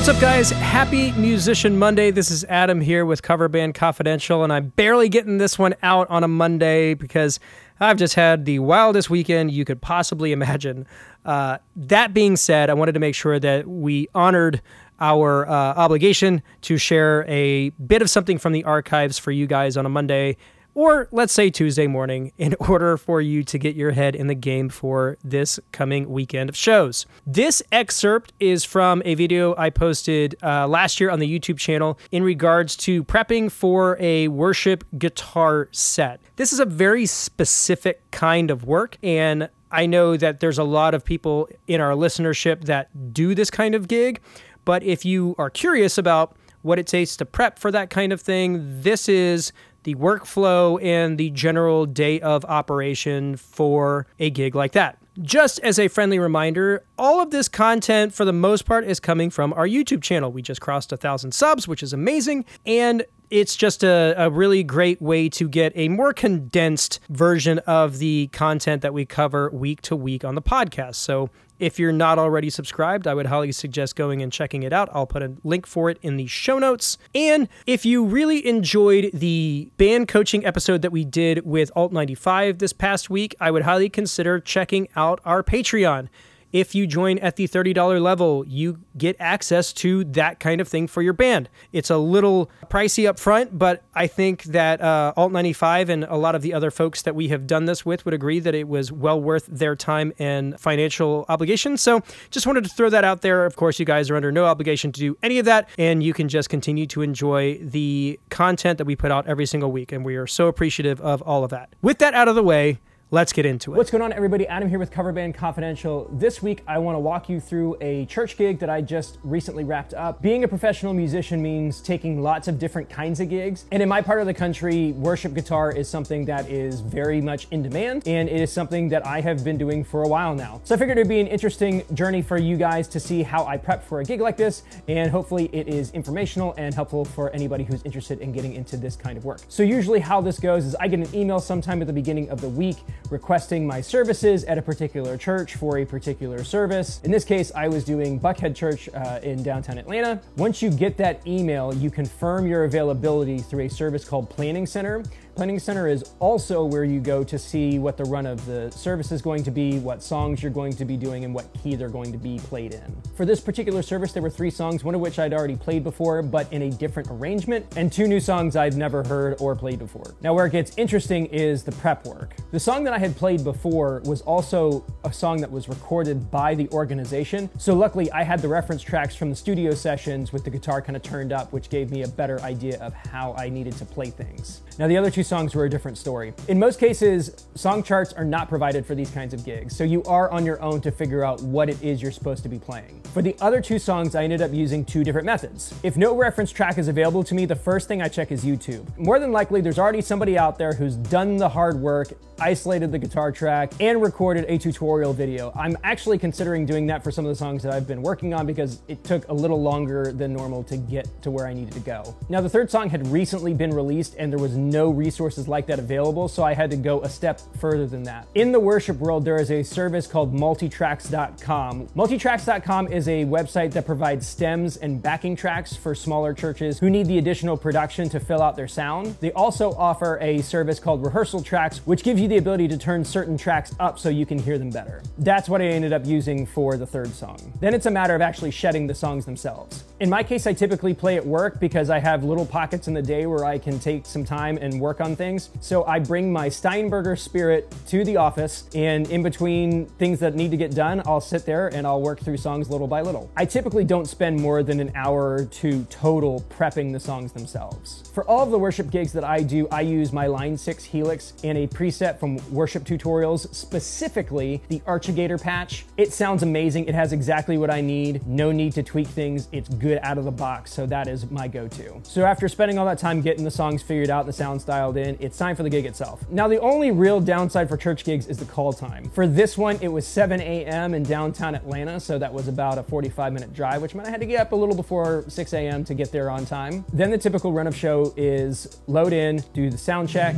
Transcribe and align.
What's 0.00 0.08
up, 0.08 0.18
guys? 0.18 0.48
Happy 0.48 1.12
Musician 1.12 1.78
Monday. 1.78 2.10
This 2.10 2.30
is 2.30 2.42
Adam 2.44 2.80
here 2.80 3.04
with 3.04 3.20
Cover 3.20 3.50
Band 3.50 3.74
Confidential, 3.74 4.42
and 4.42 4.50
I'm 4.50 4.68
barely 4.68 5.10
getting 5.10 5.36
this 5.36 5.58
one 5.58 5.74
out 5.82 6.08
on 6.08 6.24
a 6.24 6.26
Monday 6.26 6.94
because 6.94 7.38
I've 7.80 7.98
just 7.98 8.14
had 8.14 8.46
the 8.46 8.60
wildest 8.60 9.10
weekend 9.10 9.50
you 9.50 9.66
could 9.66 9.82
possibly 9.82 10.32
imagine. 10.32 10.86
Uh, 11.26 11.58
that 11.76 12.14
being 12.14 12.36
said, 12.36 12.70
I 12.70 12.74
wanted 12.74 12.92
to 12.92 12.98
make 12.98 13.14
sure 13.14 13.38
that 13.40 13.68
we 13.68 14.08
honored 14.14 14.62
our 15.00 15.46
uh, 15.46 15.52
obligation 15.52 16.42
to 16.62 16.78
share 16.78 17.26
a 17.28 17.68
bit 17.68 18.00
of 18.00 18.08
something 18.08 18.38
from 18.38 18.54
the 18.54 18.64
archives 18.64 19.18
for 19.18 19.32
you 19.32 19.46
guys 19.46 19.76
on 19.76 19.84
a 19.84 19.90
Monday 19.90 20.38
or 20.74 21.08
let's 21.10 21.32
say 21.32 21.50
Tuesday 21.50 21.86
morning, 21.86 22.32
in 22.38 22.54
order 22.60 22.96
for 22.96 23.20
you 23.20 23.42
to 23.44 23.58
get 23.58 23.74
your 23.74 23.92
head 23.92 24.14
in 24.14 24.26
the 24.26 24.34
game 24.34 24.68
for 24.68 25.16
this 25.22 25.60
coming 25.72 26.10
weekend 26.10 26.48
of 26.48 26.56
shows. 26.56 27.06
This 27.26 27.62
excerpt 27.72 28.32
is 28.40 28.64
from 28.64 29.02
a 29.04 29.14
video 29.14 29.54
I 29.56 29.70
posted 29.70 30.36
uh, 30.42 30.66
last 30.66 31.00
year 31.00 31.10
on 31.10 31.18
the 31.18 31.38
YouTube 31.38 31.58
channel 31.58 31.98
in 32.10 32.22
regards 32.22 32.76
to 32.78 33.04
prepping 33.04 33.50
for 33.50 33.96
a 34.00 34.28
worship 34.28 34.84
guitar 34.98 35.68
set. 35.72 36.20
This 36.36 36.52
is 36.52 36.60
a 36.60 36.66
very 36.66 37.06
specific 37.06 38.02
kind 38.10 38.50
of 38.50 38.64
work, 38.64 38.96
and 39.02 39.48
I 39.70 39.86
know 39.86 40.16
that 40.16 40.40
there's 40.40 40.58
a 40.58 40.64
lot 40.64 40.94
of 40.94 41.04
people 41.04 41.48
in 41.66 41.80
our 41.80 41.92
listenership 41.92 42.64
that 42.64 43.14
do 43.14 43.34
this 43.34 43.50
kind 43.50 43.74
of 43.74 43.88
gig. 43.88 44.20
But 44.64 44.82
if 44.82 45.04
you 45.04 45.34
are 45.38 45.50
curious 45.50 45.96
about 45.96 46.36
what 46.62 46.78
it 46.78 46.86
takes 46.86 47.16
to 47.16 47.24
prep 47.24 47.58
for 47.58 47.70
that 47.70 47.90
kind 47.90 48.12
of 48.12 48.20
thing, 48.20 48.82
this 48.82 49.08
is 49.08 49.52
the 49.84 49.94
workflow 49.94 50.82
and 50.82 51.18
the 51.18 51.30
general 51.30 51.86
day 51.86 52.20
of 52.20 52.44
operation 52.44 53.36
for 53.36 54.06
a 54.18 54.30
gig 54.30 54.54
like 54.54 54.72
that. 54.72 54.98
Just 55.20 55.58
as 55.60 55.78
a 55.78 55.88
friendly 55.88 56.18
reminder, 56.18 56.84
all 56.98 57.20
of 57.20 57.30
this 57.30 57.48
content 57.48 58.14
for 58.14 58.24
the 58.24 58.32
most 58.32 58.64
part 58.64 58.84
is 58.84 59.00
coming 59.00 59.28
from 59.28 59.52
our 59.54 59.66
YouTube 59.66 60.02
channel. 60.02 60.32
We 60.32 60.40
just 60.40 60.60
crossed 60.60 60.92
a 60.92 60.96
thousand 60.96 61.32
subs, 61.32 61.66
which 61.66 61.82
is 61.82 61.92
amazing. 61.92 62.44
And 62.64 63.04
it's 63.30 63.56
just 63.56 63.82
a, 63.84 64.14
a 64.16 64.28
really 64.30 64.62
great 64.62 65.00
way 65.00 65.28
to 65.30 65.48
get 65.48 65.72
a 65.76 65.88
more 65.88 66.12
condensed 66.12 67.00
version 67.08 67.58
of 67.60 67.98
the 67.98 68.28
content 68.32 68.82
that 68.82 68.92
we 68.92 69.06
cover 69.06 69.50
week 69.50 69.80
to 69.82 69.96
week 69.96 70.24
on 70.24 70.34
the 70.34 70.42
podcast. 70.42 70.96
So 70.96 71.30
if 71.60 71.78
you're 71.78 71.92
not 71.92 72.18
already 72.18 72.50
subscribed, 72.50 73.06
I 73.06 73.14
would 73.14 73.26
highly 73.26 73.52
suggest 73.52 73.94
going 73.94 74.22
and 74.22 74.32
checking 74.32 74.62
it 74.62 74.72
out. 74.72 74.88
I'll 74.92 75.06
put 75.06 75.22
a 75.22 75.34
link 75.44 75.66
for 75.66 75.90
it 75.90 75.98
in 76.02 76.16
the 76.16 76.26
show 76.26 76.58
notes. 76.58 76.96
And 77.14 77.48
if 77.66 77.84
you 77.84 78.04
really 78.04 78.44
enjoyed 78.46 79.10
the 79.12 79.70
band 79.76 80.08
coaching 80.08 80.44
episode 80.44 80.82
that 80.82 80.90
we 80.90 81.04
did 81.04 81.44
with 81.44 81.70
Alt 81.76 81.92
95 81.92 82.58
this 82.58 82.72
past 82.72 83.10
week, 83.10 83.36
I 83.38 83.50
would 83.50 83.62
highly 83.62 83.90
consider 83.90 84.40
checking 84.40 84.88
out 84.96 85.20
our 85.24 85.42
Patreon. 85.42 86.08
If 86.52 86.74
you 86.74 86.86
join 86.86 87.18
at 87.18 87.36
the 87.36 87.46
$30 87.46 88.00
level, 88.00 88.44
you 88.46 88.80
get 88.96 89.16
access 89.20 89.72
to 89.74 90.04
that 90.04 90.40
kind 90.40 90.60
of 90.60 90.68
thing 90.68 90.86
for 90.86 91.02
your 91.02 91.12
band. 91.12 91.48
It's 91.72 91.90
a 91.90 91.98
little 91.98 92.50
pricey 92.68 93.08
up 93.08 93.18
front, 93.18 93.58
but 93.58 93.82
I 93.94 94.06
think 94.06 94.44
that 94.44 94.80
uh, 94.80 95.12
Alt 95.16 95.32
95 95.32 95.88
and 95.88 96.04
a 96.04 96.16
lot 96.16 96.34
of 96.34 96.42
the 96.42 96.52
other 96.52 96.70
folks 96.70 97.02
that 97.02 97.14
we 97.14 97.28
have 97.28 97.46
done 97.46 97.66
this 97.66 97.86
with 97.86 98.04
would 98.04 98.14
agree 98.14 98.40
that 98.40 98.54
it 98.54 98.68
was 98.68 98.90
well 98.90 99.20
worth 99.20 99.46
their 99.46 99.76
time 99.76 100.12
and 100.18 100.58
financial 100.58 101.24
obligation. 101.28 101.76
So 101.76 102.02
just 102.30 102.46
wanted 102.46 102.64
to 102.64 102.70
throw 102.70 102.90
that 102.90 103.04
out 103.04 103.22
there. 103.22 103.46
Of 103.46 103.56
course, 103.56 103.78
you 103.78 103.84
guys 103.84 104.10
are 104.10 104.16
under 104.16 104.32
no 104.32 104.44
obligation 104.44 104.92
to 104.92 105.00
do 105.00 105.16
any 105.22 105.38
of 105.38 105.44
that, 105.44 105.68
and 105.78 106.02
you 106.02 106.12
can 106.12 106.28
just 106.28 106.48
continue 106.48 106.86
to 106.88 107.02
enjoy 107.02 107.58
the 107.58 108.18
content 108.30 108.78
that 108.78 108.84
we 108.84 108.96
put 108.96 109.10
out 109.10 109.26
every 109.26 109.46
single 109.46 109.70
week. 109.70 109.92
And 109.92 110.04
we 110.04 110.16
are 110.16 110.26
so 110.26 110.48
appreciative 110.48 111.00
of 111.00 111.22
all 111.22 111.44
of 111.44 111.50
that. 111.50 111.74
With 111.82 111.98
that 111.98 112.14
out 112.14 112.28
of 112.28 112.34
the 112.34 112.42
way, 112.42 112.80
Let's 113.12 113.32
get 113.32 113.44
into 113.44 113.74
it. 113.74 113.76
What's 113.76 113.90
going 113.90 114.02
on, 114.02 114.12
everybody? 114.12 114.46
Adam 114.46 114.68
here 114.68 114.78
with 114.78 114.92
Cover 114.92 115.10
Band 115.10 115.34
Confidential. 115.34 116.08
This 116.12 116.44
week, 116.44 116.62
I 116.68 116.78
want 116.78 116.94
to 116.94 117.00
walk 117.00 117.28
you 117.28 117.40
through 117.40 117.76
a 117.80 118.06
church 118.06 118.36
gig 118.36 118.60
that 118.60 118.70
I 118.70 118.82
just 118.82 119.18
recently 119.24 119.64
wrapped 119.64 119.94
up. 119.94 120.22
Being 120.22 120.44
a 120.44 120.48
professional 120.48 120.94
musician 120.94 121.42
means 121.42 121.80
taking 121.80 122.22
lots 122.22 122.46
of 122.46 122.60
different 122.60 122.88
kinds 122.88 123.18
of 123.18 123.28
gigs. 123.28 123.64
And 123.72 123.82
in 123.82 123.88
my 123.88 124.00
part 124.00 124.20
of 124.20 124.28
the 124.28 124.34
country, 124.34 124.92
worship 124.92 125.34
guitar 125.34 125.72
is 125.72 125.88
something 125.88 126.24
that 126.26 126.48
is 126.48 126.82
very 126.82 127.20
much 127.20 127.48
in 127.50 127.64
demand, 127.64 128.06
and 128.06 128.28
it 128.28 128.40
is 128.40 128.52
something 128.52 128.88
that 128.90 129.04
I 129.04 129.20
have 129.22 129.42
been 129.42 129.58
doing 129.58 129.82
for 129.82 130.04
a 130.04 130.08
while 130.08 130.36
now. 130.36 130.60
So 130.62 130.76
I 130.76 130.78
figured 130.78 130.96
it'd 130.96 131.08
be 131.08 131.18
an 131.18 131.26
interesting 131.26 131.82
journey 131.94 132.22
for 132.22 132.38
you 132.38 132.56
guys 132.56 132.86
to 132.86 133.00
see 133.00 133.24
how 133.24 133.44
I 133.44 133.56
prep 133.56 133.82
for 133.82 133.98
a 133.98 134.04
gig 134.04 134.20
like 134.20 134.36
this, 134.36 134.62
and 134.86 135.10
hopefully 135.10 135.50
it 135.52 135.66
is 135.66 135.90
informational 135.90 136.54
and 136.56 136.72
helpful 136.72 137.04
for 137.04 137.30
anybody 137.30 137.64
who's 137.64 137.82
interested 137.82 138.20
in 138.20 138.30
getting 138.30 138.52
into 138.52 138.76
this 138.76 138.94
kind 138.94 139.18
of 139.18 139.24
work. 139.24 139.40
So 139.48 139.64
usually 139.64 139.98
how 139.98 140.20
this 140.20 140.38
goes 140.38 140.64
is 140.64 140.76
I 140.76 140.86
get 140.86 141.00
an 141.00 141.12
email 141.12 141.40
sometime 141.40 141.80
at 141.80 141.88
the 141.88 141.92
beginning 141.92 142.30
of 142.30 142.40
the 142.40 142.48
week 142.48 142.76
requesting 143.10 143.66
my 143.66 143.80
services 143.80 144.44
at 144.44 144.58
a 144.58 144.62
particular 144.62 145.16
church 145.16 145.56
for 145.56 145.78
a 145.78 145.84
particular 145.84 146.44
service. 146.44 147.00
In 147.04 147.10
this 147.10 147.24
case, 147.24 147.52
I 147.54 147.68
was 147.68 147.84
doing 147.84 148.18
Buckhead 148.20 148.54
Church 148.54 148.88
uh, 148.94 149.20
in 149.22 149.42
downtown 149.42 149.78
Atlanta. 149.78 150.20
Once 150.36 150.62
you 150.62 150.70
get 150.70 150.96
that 150.98 151.26
email, 151.26 151.74
you 151.74 151.90
confirm 151.90 152.46
your 152.46 152.64
availability 152.64 153.38
through 153.38 153.64
a 153.64 153.68
service 153.68 154.04
called 154.04 154.30
Planning 154.30 154.66
Center. 154.66 155.02
Planning 155.40 155.58
Center 155.58 155.88
is 155.88 156.04
also 156.18 156.66
where 156.66 156.84
you 156.84 157.00
go 157.00 157.24
to 157.24 157.38
see 157.38 157.78
what 157.78 157.96
the 157.96 158.04
run 158.04 158.26
of 158.26 158.44
the 158.44 158.70
service 158.70 159.10
is 159.10 159.22
going 159.22 159.42
to 159.44 159.50
be, 159.50 159.78
what 159.78 160.02
songs 160.02 160.42
you're 160.42 160.52
going 160.52 160.74
to 160.74 160.84
be 160.84 160.98
doing, 160.98 161.24
and 161.24 161.34
what 161.34 161.46
key 161.62 161.76
they're 161.76 161.88
going 161.88 162.12
to 162.12 162.18
be 162.18 162.38
played 162.40 162.74
in. 162.74 162.94
For 163.16 163.24
this 163.24 163.40
particular 163.40 163.80
service, 163.80 164.12
there 164.12 164.22
were 164.22 164.28
three 164.28 164.50
songs, 164.50 164.84
one 164.84 164.94
of 164.94 165.00
which 165.00 165.18
I'd 165.18 165.32
already 165.32 165.56
played 165.56 165.82
before, 165.82 166.20
but 166.20 166.52
in 166.52 166.60
a 166.60 166.70
different 166.70 167.08
arrangement, 167.10 167.64
and 167.74 167.90
two 167.90 168.06
new 168.06 168.20
songs 168.20 168.54
I've 168.54 168.76
never 168.76 169.02
heard 169.02 169.40
or 169.40 169.56
played 169.56 169.78
before. 169.78 170.14
Now, 170.20 170.34
where 170.34 170.44
it 170.44 170.52
gets 170.52 170.76
interesting 170.76 171.24
is 171.28 171.62
the 171.62 171.72
prep 171.72 172.04
work. 172.04 172.34
The 172.50 172.60
song 172.60 172.84
that 172.84 172.92
I 172.92 172.98
had 172.98 173.16
played 173.16 173.42
before 173.42 174.02
was 174.04 174.20
also 174.20 174.84
a 175.04 175.12
song 175.12 175.40
that 175.40 175.50
was 175.50 175.70
recorded 175.70 176.30
by 176.30 176.54
the 176.54 176.68
organization, 176.68 177.48
so 177.56 177.72
luckily 177.72 178.12
I 178.12 178.24
had 178.24 178.42
the 178.42 178.48
reference 178.48 178.82
tracks 178.82 179.16
from 179.16 179.30
the 179.30 179.36
studio 179.36 179.72
sessions 179.72 180.34
with 180.34 180.44
the 180.44 180.50
guitar 180.50 180.82
kind 180.82 180.96
of 180.96 181.02
turned 181.02 181.32
up, 181.32 181.50
which 181.50 181.70
gave 181.70 181.90
me 181.90 182.02
a 182.02 182.08
better 182.08 182.38
idea 182.42 182.78
of 182.80 182.92
how 182.92 183.34
I 183.38 183.48
needed 183.48 183.72
to 183.78 183.86
play 183.86 184.10
things. 184.10 184.60
Now, 184.78 184.86
the 184.86 184.98
other 184.98 185.10
two 185.10 185.22
songs 185.30 185.54
were 185.54 185.64
a 185.64 185.70
different 185.70 185.96
story. 185.96 186.34
In 186.48 186.58
most 186.58 186.80
cases, 186.80 187.46
song 187.54 187.84
charts 187.84 188.12
are 188.12 188.24
not 188.24 188.48
provided 188.48 188.84
for 188.84 188.96
these 188.96 189.10
kinds 189.10 189.32
of 189.32 189.44
gigs, 189.44 189.76
so 189.76 189.84
you 189.84 190.02
are 190.02 190.28
on 190.32 190.44
your 190.44 190.60
own 190.60 190.80
to 190.80 190.90
figure 190.90 191.24
out 191.24 191.40
what 191.40 191.70
it 191.70 191.80
is 191.82 192.02
you're 192.02 192.10
supposed 192.10 192.42
to 192.42 192.48
be 192.48 192.58
playing. 192.58 193.00
For 193.14 193.22
the 193.22 193.36
other 193.40 193.60
two 193.60 193.78
songs, 193.78 194.16
I 194.16 194.24
ended 194.24 194.42
up 194.42 194.52
using 194.52 194.84
two 194.84 195.04
different 195.04 195.26
methods. 195.26 195.72
If 195.84 195.96
no 195.96 196.16
reference 196.16 196.50
track 196.50 196.78
is 196.78 196.88
available 196.88 197.22
to 197.24 197.34
me, 197.34 197.46
the 197.46 197.54
first 197.54 197.86
thing 197.86 198.02
I 198.02 198.08
check 198.08 198.32
is 198.32 198.44
YouTube. 198.44 198.84
More 198.98 199.20
than 199.20 199.30
likely, 199.30 199.60
there's 199.60 199.78
already 199.78 200.00
somebody 200.00 200.36
out 200.36 200.58
there 200.58 200.72
who's 200.72 200.96
done 200.96 201.36
the 201.36 201.48
hard 201.48 201.76
work, 201.76 202.08
isolated 202.40 202.90
the 202.90 202.98
guitar 202.98 203.30
track, 203.30 203.72
and 203.80 204.02
recorded 204.02 204.46
a 204.48 204.58
tutorial 204.58 205.12
video. 205.12 205.52
I'm 205.54 205.76
actually 205.84 206.18
considering 206.18 206.66
doing 206.66 206.86
that 206.86 207.04
for 207.04 207.10
some 207.10 207.24
of 207.24 207.28
the 207.28 207.36
songs 207.36 207.62
that 207.62 207.72
I've 207.72 207.86
been 207.86 208.02
working 208.02 208.34
on 208.34 208.46
because 208.46 208.80
it 208.88 209.04
took 209.04 209.28
a 209.28 209.34
little 209.34 209.62
longer 209.62 210.12
than 210.12 210.32
normal 210.32 210.64
to 210.64 210.76
get 210.76 211.06
to 211.22 211.30
where 211.30 211.46
I 211.46 211.52
needed 211.52 211.74
to 211.74 211.80
go. 211.80 212.16
Now, 212.28 212.40
the 212.40 212.48
third 212.48 212.70
song 212.70 212.88
had 212.90 213.06
recently 213.08 213.54
been 213.54 213.70
released 213.70 214.16
and 214.18 214.32
there 214.32 214.40
was 214.40 214.56
no 214.56 214.90
resources 215.20 215.48
like 215.48 215.66
that 215.66 215.78
available, 215.78 216.28
so 216.28 216.42
I 216.42 216.54
had 216.54 216.70
to 216.70 216.76
go 216.78 217.02
a 217.02 217.08
step 217.08 217.42
further 217.58 217.86
than 217.86 218.02
that. 218.04 218.26
In 218.34 218.52
the 218.52 218.60
worship 218.60 218.96
world, 218.96 219.22
there 219.22 219.38
is 219.38 219.50
a 219.50 219.62
service 219.62 220.06
called 220.06 220.34
multitracks.com. 220.34 221.88
Multitracks.com 221.88 222.88
is 222.88 223.06
a 223.06 223.26
website 223.26 223.72
that 223.72 223.84
provides 223.84 224.26
stems 224.26 224.78
and 224.78 225.02
backing 225.02 225.36
tracks 225.36 225.76
for 225.76 225.94
smaller 225.94 226.32
churches 226.32 226.78
who 226.78 226.88
need 226.88 227.06
the 227.06 227.18
additional 227.18 227.54
production 227.54 228.08
to 228.08 228.18
fill 228.18 228.40
out 228.40 228.56
their 228.56 228.66
sound. 228.66 229.14
They 229.20 229.30
also 229.32 229.72
offer 229.72 230.18
a 230.22 230.40
service 230.40 230.80
called 230.80 231.04
Rehearsal 231.04 231.42
Tracks, 231.42 231.78
which 231.86 232.02
gives 232.02 232.18
you 232.18 232.26
the 232.26 232.38
ability 232.38 232.68
to 232.68 232.78
turn 232.78 233.04
certain 233.04 233.36
tracks 233.36 233.74
up 233.78 233.98
so 233.98 234.08
you 234.08 234.24
can 234.24 234.38
hear 234.38 234.56
them 234.56 234.70
better. 234.70 235.02
That's 235.18 235.50
what 235.50 235.60
I 235.60 235.66
ended 235.66 235.92
up 235.92 236.06
using 236.06 236.46
for 236.46 236.78
the 236.78 236.86
third 236.86 237.12
song. 237.12 237.52
Then 237.60 237.74
it's 237.74 237.84
a 237.84 237.90
matter 237.90 238.14
of 238.14 238.22
actually 238.22 238.52
shedding 238.52 238.86
the 238.86 238.94
songs 238.94 239.26
themselves. 239.26 239.84
In 240.00 240.08
my 240.08 240.22
case, 240.22 240.46
I 240.46 240.54
typically 240.54 240.94
play 240.94 241.18
at 241.18 241.26
work 241.26 241.60
because 241.60 241.90
I 241.90 241.98
have 241.98 242.24
little 242.24 242.46
pockets 242.46 242.88
in 242.88 242.94
the 242.94 243.02
day 243.02 243.26
where 243.26 243.44
I 243.44 243.58
can 243.58 243.78
take 243.78 244.06
some 244.06 244.24
time 244.24 244.56
and 244.56 244.80
work 244.80 244.98
on 245.02 245.14
things. 245.14 245.50
So 245.60 245.84
I 245.84 245.98
bring 245.98 246.32
my 246.32 246.48
Steinberger 246.48 247.16
spirit 247.16 247.70
to 247.88 248.02
the 248.02 248.16
office, 248.16 248.64
and 248.74 249.06
in 249.10 249.22
between 249.22 249.84
things 249.98 250.18
that 250.20 250.34
need 250.34 250.52
to 250.52 250.56
get 250.56 250.74
done, 250.74 251.02
I'll 251.04 251.20
sit 251.20 251.44
there 251.44 251.68
and 251.68 251.86
I'll 251.86 252.00
work 252.00 252.20
through 252.20 252.38
songs 252.38 252.70
little 252.70 252.86
by 252.86 253.02
little. 253.02 253.30
I 253.36 253.44
typically 253.44 253.84
don't 253.84 254.06
spend 254.06 254.40
more 254.40 254.62
than 254.62 254.80
an 254.80 254.90
hour 254.94 255.34
or 255.34 255.44
two 255.44 255.84
total 255.90 256.46
prepping 256.48 256.94
the 256.94 257.00
songs 257.00 257.32
themselves. 257.32 258.10
For 258.14 258.24
all 258.24 258.42
of 258.42 258.50
the 258.50 258.58
worship 258.58 258.90
gigs 258.90 259.12
that 259.12 259.24
I 259.24 259.42
do, 259.42 259.68
I 259.68 259.82
use 259.82 260.14
my 260.14 260.28
Line 260.28 260.56
6 260.56 260.82
Helix 260.82 261.34
and 261.44 261.58
a 261.58 261.66
preset 261.66 262.18
from 262.18 262.38
worship 262.50 262.84
tutorials, 262.84 263.54
specifically 263.54 264.62
the 264.70 264.80
Archigator 264.86 265.38
patch. 265.38 265.84
It 265.98 266.14
sounds 266.14 266.42
amazing. 266.42 266.86
It 266.86 266.94
has 266.94 267.12
exactly 267.12 267.58
what 267.58 267.70
I 267.70 267.82
need. 267.82 268.26
No 268.26 268.50
need 268.50 268.72
to 268.72 268.82
tweak 268.82 269.06
things. 269.06 269.46
It's 269.52 269.68
good 269.68 269.89
out 270.02 270.18
of 270.18 270.24
the 270.24 270.30
box, 270.30 270.72
so 270.72 270.86
that 270.86 271.08
is 271.08 271.30
my 271.30 271.48
go-to. 271.48 272.00
So 272.02 272.24
after 272.24 272.48
spending 272.48 272.78
all 272.78 272.86
that 272.86 272.98
time 272.98 273.20
getting 273.20 273.44
the 273.44 273.50
songs 273.50 273.82
figured 273.82 274.10
out, 274.10 274.20
and 274.20 274.28
the 274.28 274.32
sounds 274.32 274.64
dialed 274.64 274.96
in, 274.96 275.16
it's 275.20 275.36
time 275.36 275.56
for 275.56 275.62
the 275.62 275.70
gig 275.70 275.86
itself. 275.86 276.24
Now 276.30 276.48
the 276.48 276.60
only 276.60 276.90
real 276.90 277.20
downside 277.20 277.68
for 277.68 277.76
church 277.76 278.04
gigs 278.04 278.26
is 278.26 278.38
the 278.38 278.44
call 278.44 278.72
time. 278.72 279.10
For 279.10 279.26
this 279.26 279.58
one, 279.58 279.78
it 279.80 279.88
was 279.88 280.06
7 280.06 280.40
a.m. 280.40 280.94
in 280.94 281.02
downtown 281.02 281.54
Atlanta, 281.54 281.98
so 282.00 282.18
that 282.18 282.32
was 282.32 282.48
about 282.48 282.78
a 282.78 282.82
45 282.82 283.32
minute 283.32 283.52
drive, 283.54 283.82
which 283.82 283.94
meant 283.94 284.08
I 284.08 284.10
had 284.10 284.20
to 284.20 284.26
get 284.26 284.40
up 284.40 284.52
a 284.52 284.56
little 284.56 284.76
before 284.76 285.24
6 285.28 285.52
a.m. 285.52 285.84
to 285.84 285.94
get 285.94 286.12
there 286.12 286.30
on 286.30 286.46
time. 286.46 286.84
Then 286.92 287.10
the 287.10 287.18
typical 287.18 287.52
run 287.52 287.66
of 287.66 287.76
show 287.76 288.12
is 288.16 288.80
load 288.86 289.12
in, 289.12 289.42
do 289.54 289.70
the 289.70 289.78
sound 289.78 290.08
check. 290.08 290.34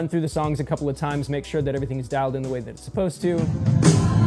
Run 0.00 0.08
through 0.08 0.22
the 0.22 0.28
songs 0.28 0.60
a 0.60 0.64
couple 0.64 0.88
of 0.88 0.96
times, 0.96 1.28
make 1.28 1.44
sure 1.44 1.60
that 1.60 1.74
everything 1.74 2.00
is 2.00 2.08
dialed 2.08 2.34
in 2.34 2.42
the 2.42 2.48
way 2.48 2.58
that 2.58 2.70
it's 2.70 2.82
supposed 2.82 3.20
to. 3.20 4.19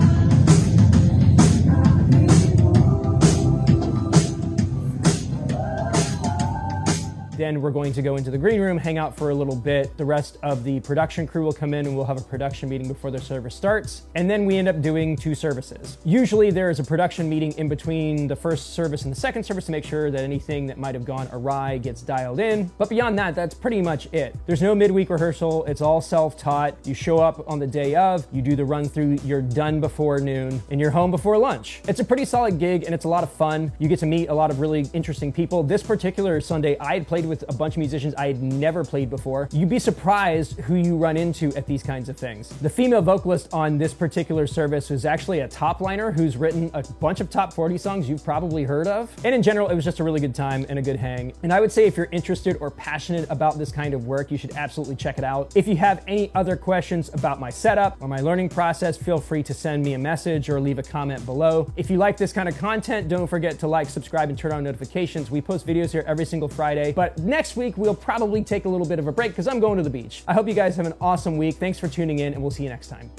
Then 7.37 7.61
we're 7.61 7.71
going 7.71 7.93
to 7.93 8.01
go 8.01 8.15
into 8.15 8.29
the 8.29 8.37
green 8.37 8.61
room, 8.61 8.77
hang 8.77 8.97
out 8.97 9.17
for 9.17 9.31
a 9.31 9.35
little 9.35 9.55
bit. 9.55 9.97
The 9.97 10.05
rest 10.05 10.37
of 10.43 10.63
the 10.63 10.79
production 10.81 11.25
crew 11.25 11.43
will 11.43 11.53
come 11.53 11.73
in 11.73 11.87
and 11.87 11.95
we'll 11.95 12.05
have 12.05 12.19
a 12.19 12.23
production 12.23 12.69
meeting 12.69 12.87
before 12.87 13.09
the 13.09 13.19
service 13.19 13.55
starts. 13.55 14.03
And 14.15 14.29
then 14.29 14.45
we 14.45 14.57
end 14.57 14.67
up 14.67 14.81
doing 14.81 15.15
two 15.15 15.33
services. 15.33 15.97
Usually 16.05 16.51
there 16.51 16.69
is 16.69 16.79
a 16.79 16.83
production 16.83 17.27
meeting 17.27 17.51
in 17.53 17.67
between 17.67 18.27
the 18.27 18.35
first 18.35 18.73
service 18.73 19.03
and 19.03 19.11
the 19.11 19.19
second 19.19 19.43
service 19.43 19.65
to 19.65 19.71
make 19.71 19.83
sure 19.83 20.11
that 20.11 20.21
anything 20.21 20.67
that 20.67 20.77
might 20.77 20.93
have 20.93 21.05
gone 21.05 21.27
awry 21.31 21.77
gets 21.79 22.01
dialed 22.01 22.39
in. 22.39 22.71
But 22.77 22.89
beyond 22.89 23.17
that, 23.19 23.33
that's 23.33 23.55
pretty 23.55 23.81
much 23.81 24.07
it. 24.13 24.35
There's 24.45 24.61
no 24.61 24.75
midweek 24.75 25.09
rehearsal. 25.09 25.65
It's 25.65 25.81
all 25.81 26.01
self-taught. 26.01 26.75
You 26.85 26.93
show 26.93 27.17
up 27.17 27.49
on 27.49 27.59
the 27.59 27.67
day 27.67 27.95
of, 27.95 28.27
you 28.31 28.41
do 28.41 28.55
the 28.55 28.65
run 28.65 28.85
through, 28.85 29.17
you're 29.23 29.41
done 29.41 29.79
before 29.81 30.19
noon, 30.19 30.61
and 30.69 30.79
you're 30.79 30.91
home 30.91 31.11
before 31.11 31.37
lunch. 31.37 31.81
It's 31.87 31.99
a 31.99 32.05
pretty 32.05 32.25
solid 32.25 32.59
gig 32.59 32.83
and 32.83 32.93
it's 32.93 33.05
a 33.05 33.09
lot 33.09 33.23
of 33.23 33.31
fun. 33.31 33.71
You 33.79 33.87
get 33.87 33.99
to 33.99 34.05
meet 34.05 34.29
a 34.29 34.33
lot 34.33 34.51
of 34.51 34.59
really 34.59 34.85
interesting 34.93 35.31
people. 35.31 35.63
This 35.63 35.81
particular 35.81 36.39
Sunday, 36.39 36.77
I 36.79 36.93
had 36.93 37.07
played 37.07 37.22
played 37.23 37.41
with 37.41 37.49
a 37.49 37.57
bunch 37.57 37.75
of 37.75 37.77
musicians 37.79 38.13
I 38.15 38.27
had 38.27 38.43
never 38.43 38.83
played 38.83 39.09
before. 39.09 39.47
You'd 39.51 39.69
be 39.69 39.79
surprised 39.79 40.59
who 40.61 40.75
you 40.75 40.97
run 40.97 41.17
into 41.17 41.53
at 41.55 41.65
these 41.65 41.83
kinds 41.83 42.09
of 42.09 42.17
things. 42.17 42.49
The 42.49 42.69
female 42.69 43.01
vocalist 43.01 43.49
on 43.53 43.77
this 43.77 43.93
particular 43.93 44.47
service 44.47 44.89
was 44.89 45.05
actually 45.05 45.39
a 45.39 45.47
top 45.47 45.79
liner 45.79 46.11
who's 46.11 46.35
written 46.37 46.69
a 46.73 46.83
bunch 46.99 47.21
of 47.21 47.29
top 47.29 47.53
40 47.53 47.77
songs 47.77 48.09
you've 48.09 48.23
probably 48.23 48.63
heard 48.63 48.87
of. 48.87 49.09
And 49.23 49.33
in 49.33 49.41
general, 49.41 49.69
it 49.69 49.75
was 49.75 49.85
just 49.85 49.99
a 49.99 50.03
really 50.03 50.19
good 50.19 50.35
time 50.35 50.65
and 50.69 50.77
a 50.77 50.81
good 50.81 50.97
hang. 50.97 51.33
And 51.43 51.53
I 51.53 51.59
would 51.59 51.71
say 51.71 51.85
if 51.85 51.95
you're 51.95 52.09
interested 52.11 52.57
or 52.59 52.69
passionate 52.71 53.29
about 53.29 53.57
this 53.57 53.71
kind 53.71 53.93
of 53.93 54.05
work, 54.05 54.31
you 54.31 54.37
should 54.37 54.55
absolutely 54.55 54.95
check 54.95 55.17
it 55.17 55.23
out. 55.23 55.55
If 55.55 55.67
you 55.67 55.77
have 55.77 56.03
any 56.07 56.31
other 56.35 56.57
questions 56.57 57.09
about 57.13 57.39
my 57.39 57.49
setup 57.49 57.97
or 58.01 58.07
my 58.07 58.19
learning 58.19 58.49
process, 58.49 58.97
feel 58.97 59.19
free 59.19 59.43
to 59.43 59.53
send 59.53 59.83
me 59.83 59.93
a 59.93 59.99
message 59.99 60.49
or 60.49 60.59
leave 60.59 60.79
a 60.79 60.83
comment 60.83 61.25
below. 61.25 61.71
If 61.77 61.89
you 61.89 61.97
like 61.97 62.17
this 62.17 62.33
kind 62.33 62.49
of 62.49 62.57
content, 62.57 63.07
don't 63.07 63.27
forget 63.27 63.59
to 63.59 63.67
like, 63.67 63.89
subscribe, 63.89 64.29
and 64.29 64.37
turn 64.37 64.51
on 64.51 64.63
notifications. 64.63 65.31
We 65.31 65.41
post 65.41 65.65
videos 65.65 65.91
here 65.91 66.03
every 66.05 66.25
single 66.25 66.49
Friday. 66.49 66.91
Next 67.17 67.55
week, 67.55 67.77
we'll 67.77 67.95
probably 67.95 68.43
take 68.43 68.65
a 68.65 68.69
little 68.69 68.87
bit 68.87 68.99
of 68.99 69.07
a 69.07 69.11
break 69.11 69.31
because 69.31 69.47
I'm 69.47 69.59
going 69.59 69.77
to 69.77 69.83
the 69.83 69.89
beach. 69.89 70.23
I 70.27 70.33
hope 70.33 70.47
you 70.47 70.53
guys 70.53 70.75
have 70.75 70.85
an 70.85 70.93
awesome 71.01 71.37
week. 71.37 71.55
Thanks 71.55 71.79
for 71.79 71.87
tuning 71.87 72.19
in, 72.19 72.33
and 72.33 72.41
we'll 72.41 72.51
see 72.51 72.63
you 72.63 72.69
next 72.69 72.87
time. 72.87 73.09